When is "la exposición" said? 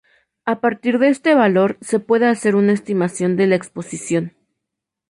3.45-4.35